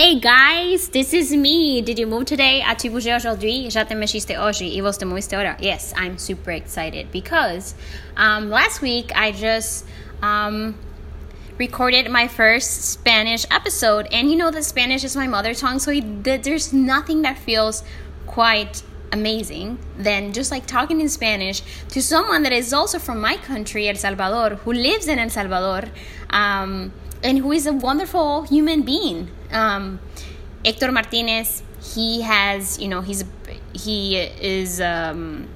[0.00, 1.82] Hey guys, this is me.
[1.82, 2.62] Did you move today?
[2.62, 3.66] As-tu bougé aujourd'hui?
[3.68, 5.58] Já te mexiste hoje e você moviste ahora?
[5.60, 7.74] Yes, I'm super excited because
[8.16, 9.84] um, last week I just
[10.22, 10.74] um,
[11.58, 15.92] recorded my first Spanish episode, and you know that Spanish is my mother tongue, so
[15.92, 17.84] there's nothing that feels
[18.26, 18.82] quite
[19.12, 21.60] amazing than just like talking in Spanish
[21.90, 25.90] to someone that is also from my country, El Salvador, who lives in El Salvador.
[26.30, 26.90] Um,
[27.22, 29.30] and who is a wonderful human being.
[29.50, 30.00] Um,
[30.64, 33.24] Hector Martinez, he has, you know, he's
[33.72, 35.48] he is um,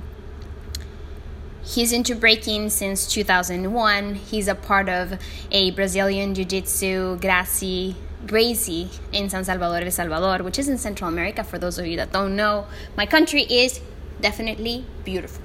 [1.62, 4.14] he's into breaking since 2001.
[4.14, 5.18] He's a part of
[5.50, 7.96] a Brazilian Jiu-Jitsu Gracie
[8.26, 11.44] Gracie in San Salvador, El Salvador, which is in Central America.
[11.44, 13.80] For those of you that don't know, my country is
[14.20, 15.42] definitely beautiful,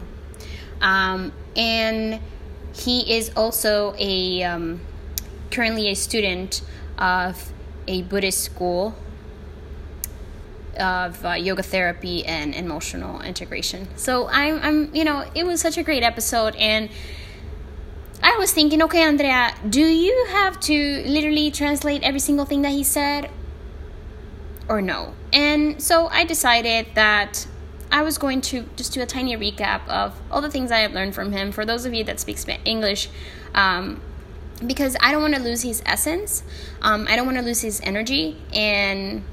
[0.82, 2.22] um, and
[2.74, 4.80] he is also a um,
[5.52, 6.62] currently a student
[6.98, 7.52] of
[7.88, 8.96] a Buddhist school
[10.80, 13.88] of uh, yoga therapy and emotional integration.
[13.98, 16.90] So I'm, I'm, you know, it was such a great episode, and
[18.22, 22.72] I was thinking, okay, Andrea, do you have to literally translate every single thing that
[22.72, 23.30] he said,
[24.68, 25.14] or no?
[25.34, 27.48] And so I decided that
[27.92, 30.94] I was going to just do a tiny recap of all the things I have
[30.94, 31.52] learned from him.
[31.52, 33.10] For those of you that speak English,
[33.56, 34.02] um,
[34.66, 36.44] because I don't want to lose his essence.
[36.82, 38.38] Um, I don't want to lose his energy.
[38.54, 39.24] And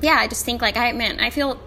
[0.00, 1.60] yeah, I just think like I man, I feel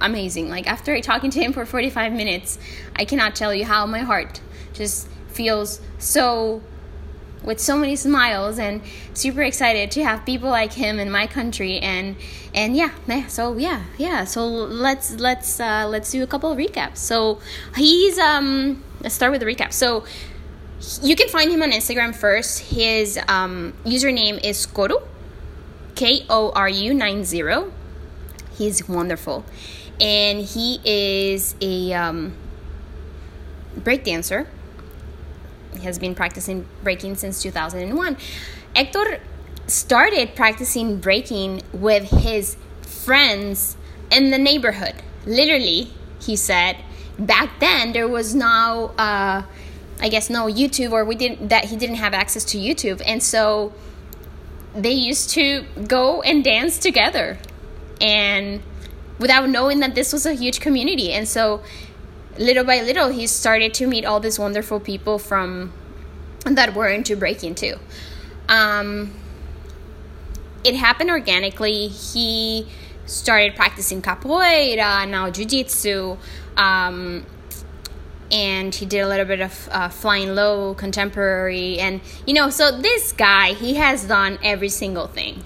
[0.00, 0.48] amazing.
[0.48, 2.58] Like after talking to him for 45 minutes,
[2.96, 4.40] I cannot tell you how my heart
[4.72, 6.62] just feels so
[7.44, 8.82] with so many smiles and
[9.14, 12.16] super excited to have people like him in my country and
[12.52, 12.90] and yeah
[13.28, 17.40] so yeah yeah so let's let's uh let's do a couple of recaps so
[17.76, 20.04] he's um let's start with the recap so
[21.02, 22.60] you can find him on Instagram first.
[22.70, 25.02] His um, username is Koru,
[25.94, 27.72] K O R U 90.
[28.56, 29.44] He's wonderful.
[30.00, 32.34] And he is a um,
[33.76, 34.46] break dancer.
[35.74, 38.16] He has been practicing breaking since 2001.
[38.74, 39.20] Hector
[39.66, 43.76] started practicing breaking with his friends
[44.10, 44.94] in the neighborhood.
[45.26, 46.76] Literally, he said,
[47.18, 48.94] back then there was no.
[48.96, 49.42] Uh,
[50.00, 53.02] I guess no YouTube or we didn't that he didn't have access to YouTube.
[53.04, 53.72] And so
[54.74, 57.38] they used to go and dance together.
[58.00, 58.62] And
[59.18, 61.12] without knowing that this was a huge community.
[61.12, 61.62] And so
[62.38, 65.72] little by little he started to meet all these wonderful people from
[66.44, 67.76] that were into breaking too.
[68.48, 69.12] Um,
[70.64, 71.88] it happened organically.
[71.88, 72.68] He
[73.06, 76.16] started practicing capoeira now jiu-jitsu.
[76.56, 77.26] Um,
[78.30, 82.70] and he did a little bit of uh, flying low contemporary and you know so
[82.70, 85.44] this guy he has done every single thing.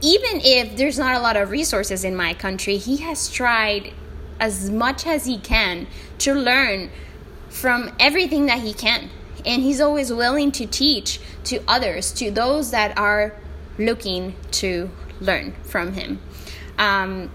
[0.00, 3.92] Even if there's not a lot of resources in my country he has tried
[4.40, 5.86] as much as he can
[6.18, 6.90] to learn
[7.48, 9.10] from everything that he can.
[9.46, 13.34] And he's always willing to teach to others to those that are
[13.78, 14.90] looking to
[15.20, 16.20] learn from him.
[16.78, 17.30] Um,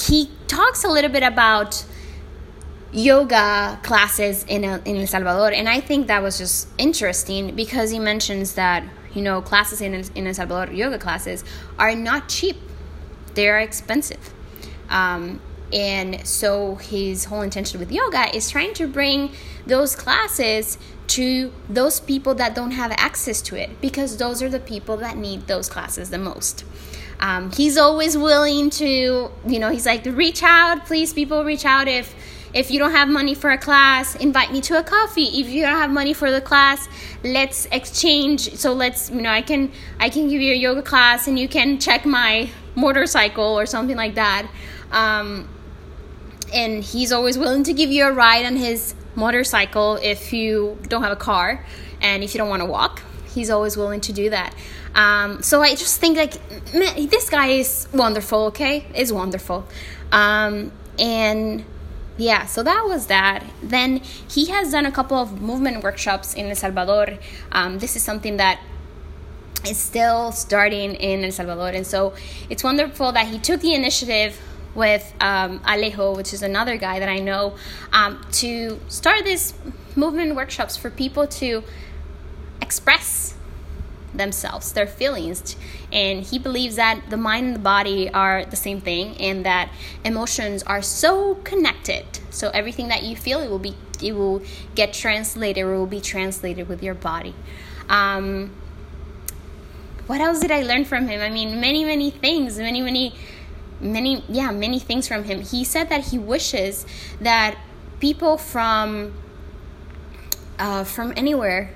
[0.00, 1.84] he talks a little bit about
[2.92, 7.90] yoga classes in, a, in El Salvador, and I think that was just interesting because
[7.90, 11.42] he mentions that you know classes in in El Salvador, yoga classes,
[11.78, 12.56] are not cheap;
[13.34, 14.32] they are expensive.
[14.90, 15.40] Um,
[15.72, 19.30] and so his whole intention with yoga is trying to bring
[19.66, 20.76] those classes
[21.06, 25.16] to those people that don't have access to it because those are the people that
[25.16, 26.64] need those classes the most.
[27.22, 31.86] Um, he's always willing to, you know, he's like, reach out, please, people, reach out.
[31.86, 32.14] If
[32.52, 35.40] if you don't have money for a class invite me to a coffee.
[35.40, 36.86] If you don't have money for the class
[37.24, 38.54] let's exchange.
[38.56, 41.48] So let's you know i can i can give you a yoga class and you
[41.48, 44.50] can check my motorcycle or something like that.
[44.90, 45.48] Um,
[46.52, 51.02] and he's always willing to give you a ride on his motorcycle if you don't
[51.02, 51.64] have a car
[52.02, 53.02] and if you don't want to walk
[53.34, 54.54] he's always willing to do that.
[54.94, 56.34] Um, so I just think like,
[57.10, 58.46] this guy is wonderful.
[58.46, 59.66] Okay, is wonderful.
[60.10, 61.64] Um, and
[62.18, 63.44] yeah, so that was that.
[63.62, 63.98] Then
[64.28, 67.18] he has done a couple of movement workshops in El Salvador.
[67.50, 68.60] Um, this is something that
[69.66, 72.14] is still starting in El Salvador, and so
[72.50, 74.40] it's wonderful that he took the initiative
[74.74, 77.56] with um, Alejo, which is another guy that I know,
[77.92, 79.54] um, to start these
[79.96, 81.62] movement workshops for people to
[82.72, 83.34] express
[84.14, 85.56] themselves, their feelings.
[85.92, 89.70] And he believes that the mind and the body are the same thing and that
[90.04, 92.06] emotions are so connected.
[92.30, 94.42] So everything that you feel, it will be it will
[94.74, 97.34] get translated or will be translated with your body.
[97.88, 98.50] Um,
[100.06, 101.20] what else did I learn from him?
[101.20, 103.14] I mean, many, many things, many, many,
[103.80, 105.42] many, yeah, many things from him.
[105.42, 106.84] He said that he wishes
[107.20, 107.56] that
[108.00, 109.14] people from
[110.58, 111.70] uh, from anywhere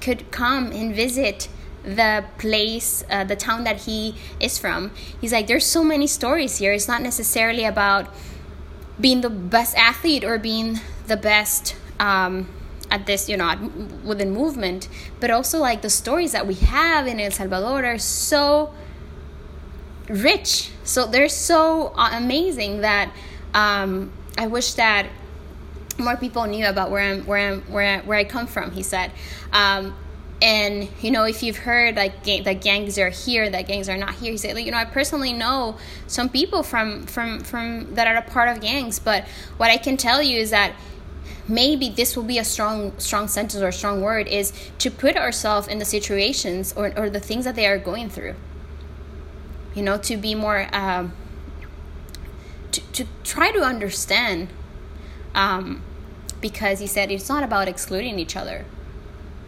[0.00, 1.48] could come and visit
[1.82, 4.90] the place, uh, the town that he is from.
[5.20, 6.72] He's like, there's so many stories here.
[6.72, 8.08] It's not necessarily about
[9.00, 12.48] being the best athlete or being the best um,
[12.90, 13.70] at this, you know,
[14.04, 14.88] within movement,
[15.20, 18.74] but also like the stories that we have in El Salvador are so
[20.08, 20.70] rich.
[20.84, 23.12] So they're so amazing that
[23.54, 25.06] um, I wish that
[25.98, 28.70] more people knew about where I'm, where I'm, where I, where I come from.
[28.72, 29.12] He said.
[29.52, 29.94] Um,
[30.42, 34.14] and you know if you've heard like that gangs are here that gangs are not
[34.14, 35.76] here he said like, you know i personally know
[36.06, 39.24] some people from from from that are a part of gangs but
[39.58, 40.72] what i can tell you is that
[41.46, 45.16] maybe this will be a strong strong sentence or a strong word is to put
[45.16, 48.34] ourselves in the situations or, or the things that they are going through
[49.74, 51.12] you know to be more um,
[52.72, 54.48] to, to try to understand
[55.34, 55.82] um,
[56.40, 58.64] because he said it's not about excluding each other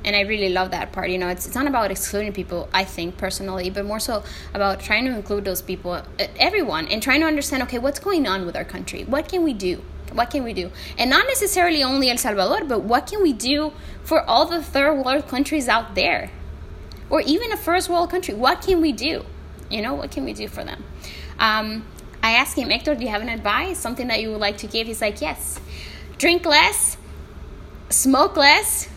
[0.05, 1.11] and I really love that part.
[1.11, 4.23] You know, it's, it's not about excluding people, I think personally, but more so
[4.55, 6.02] about trying to include those people,
[6.37, 9.05] everyone, and trying to understand okay, what's going on with our country?
[9.05, 9.82] What can we do?
[10.12, 10.70] What can we do?
[10.99, 13.73] And not necessarily only El Salvador, but what can we do
[14.05, 16.31] for all the third world countries out there?
[17.08, 18.34] Or even a first world country?
[18.34, 19.25] What can we do?
[19.70, 20.84] You know, what can we do for them?
[21.38, 21.87] Um,
[22.22, 23.78] I asked him, Hector, do you have an advice?
[23.78, 24.86] Something that you would like to give?
[24.86, 25.60] He's like, yes.
[26.19, 26.96] Drink less,
[27.90, 28.88] smoke less,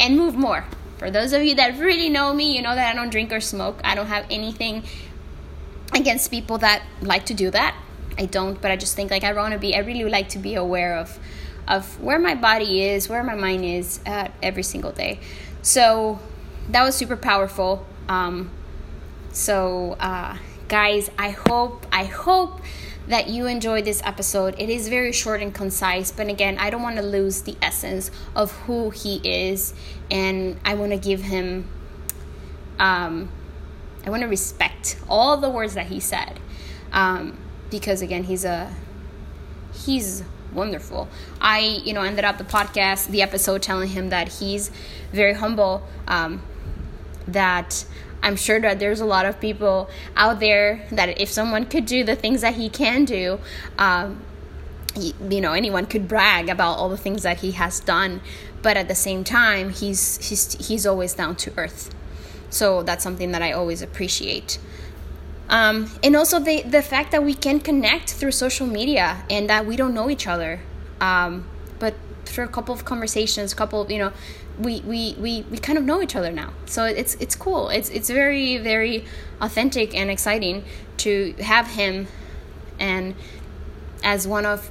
[0.00, 0.64] and move more.
[0.98, 3.40] For those of you that really know me, you know that I don't drink or
[3.40, 3.80] smoke.
[3.84, 4.84] I don't have anything
[5.92, 7.76] against people that like to do that.
[8.16, 9.74] I don't, but I just think like I want to be.
[9.74, 11.18] I really like to be aware of
[11.66, 15.18] of where my body is, where my mind is at every single day.
[15.62, 16.20] So
[16.68, 17.86] that was super powerful.
[18.08, 18.50] Um,
[19.32, 20.36] so uh,
[20.74, 22.60] guys, I hope I hope
[23.06, 24.56] that you enjoyed this episode.
[24.58, 28.10] It is very short and concise, but again, I don't want to lose the essence
[28.34, 29.72] of who he is,
[30.10, 31.68] and I want to give him.
[32.80, 33.30] Um,
[34.04, 36.40] I want to respect all the words that he said.
[36.90, 37.38] Um,
[37.70, 38.72] because again he's a
[39.72, 40.22] he's
[40.52, 41.08] wonderful
[41.40, 44.70] i you know ended up the podcast the episode telling him that he's
[45.12, 46.40] very humble um,
[47.26, 47.84] that
[48.24, 52.02] i'm sure that there's a lot of people out there that if someone could do
[52.02, 53.38] the things that he can do
[53.78, 54.20] um,
[54.96, 58.20] you know anyone could brag about all the things that he has done.
[58.62, 61.94] But at the same time he's he's he's always down to earth.
[62.50, 64.58] So that's something that i always appreciate.
[65.48, 69.66] Um, and also the, the fact that we can connect through social media and that
[69.66, 70.60] we don't know each other.
[71.00, 71.46] Um,
[71.78, 71.94] but
[72.24, 74.12] through a couple of conversations, a couple of, you know,
[74.58, 76.52] we, we, we, we kind of know each other now.
[76.66, 77.68] So it's, it's cool.
[77.68, 79.04] It's, it's very, very
[79.40, 80.64] authentic and exciting
[80.98, 82.06] to have him
[82.78, 83.14] and
[84.02, 84.70] as one of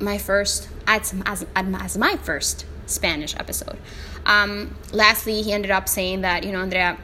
[0.00, 3.78] my first, as, as, as my first Spanish episode.
[4.26, 6.98] Um, lastly, he ended up saying that, you know, Andrea,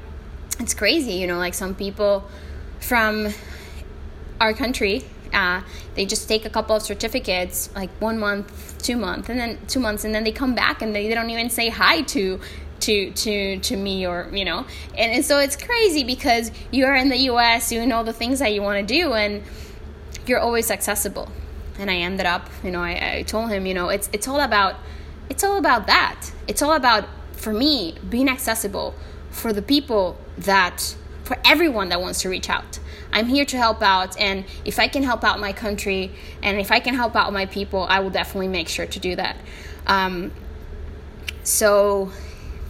[0.58, 2.28] it's crazy, you know, like some people
[2.80, 3.28] from
[4.40, 5.04] our country.
[5.32, 5.62] Uh,
[5.94, 9.80] they just take a couple of certificates, like one month, two months, and then two
[9.80, 12.40] months, and then they come back and they, they don't even say hi to
[12.80, 14.66] to to to me or you know?
[14.96, 18.52] And, and so it's crazy because you're in the us you know the things that
[18.52, 19.42] you want to do and
[20.26, 21.28] you're always accessible.
[21.78, 24.40] And i ended up you know I, I told him you know it's it's all
[24.40, 24.76] about
[25.30, 26.30] it's all about that.
[26.46, 28.94] It's all about for me being accessible
[29.30, 32.78] for the people that for everyone that wants to reach out.
[33.12, 36.12] I'm here to help out, and if I can help out my country
[36.42, 39.16] and if I can help out my people, I will definitely make sure to do
[39.16, 39.36] that.
[39.86, 40.32] Um,
[41.42, 42.10] so,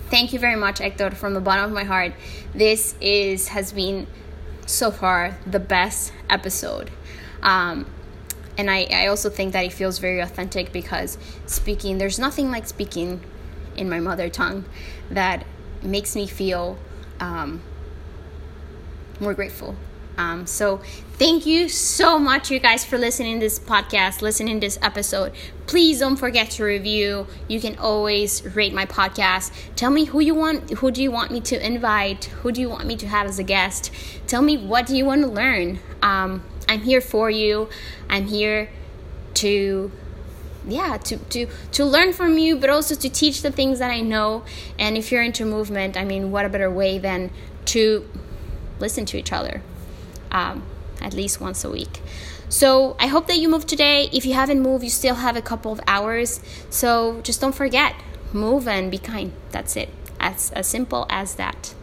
[0.09, 2.13] thank you very much, Hector, from the bottom of my heart.
[2.55, 4.07] This is has been
[4.67, 6.91] so far the best episode.
[7.43, 7.87] Um,
[8.59, 12.67] and I, I also think that it feels very authentic because speaking, there's nothing like
[12.67, 13.21] speaking
[13.77, 14.65] in my mother tongue
[15.11, 15.47] that
[15.83, 16.79] makes me feel
[17.21, 17.63] um,
[19.23, 19.77] more grateful.
[20.19, 20.79] Um, so
[21.15, 25.33] thank you so much, you guys, for listening to this podcast, listening to this episode.
[25.67, 27.27] Please don't forget to review.
[27.49, 29.53] You can always rate my podcast.
[29.75, 32.69] Tell me who you want, who do you want me to invite, who do you
[32.69, 33.91] want me to have as a guest.
[34.27, 35.79] Tell me what do you want to learn.
[36.03, 37.69] Um, I'm here for you.
[38.11, 38.69] I'm here
[39.35, 39.91] to
[40.67, 44.01] yeah to to to learn from you but also to teach the things that i
[44.01, 44.45] know
[44.79, 47.31] and if you're into movement i mean what a better way than
[47.65, 48.09] to
[48.83, 49.63] listen to each other
[50.31, 50.63] um,
[51.01, 52.03] at least once a week.
[52.49, 54.11] So I hope that you move today.
[54.13, 56.41] If you haven't moved, you still have a couple of hours.
[56.69, 57.95] So just don't forget
[58.33, 59.33] move and be kind.
[59.51, 59.89] That's it.
[60.21, 61.75] As, as simple as that.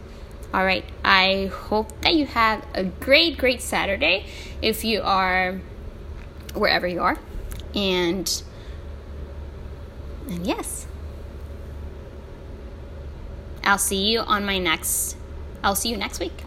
[0.54, 0.84] All right.
[1.04, 4.26] I hope that you have a great, great Saturday
[4.62, 5.60] if you are
[6.54, 7.18] wherever you are.
[7.74, 8.42] And,
[10.28, 10.86] and yes.
[13.64, 15.16] I'll see you on my next
[15.62, 16.44] I'll see you next week.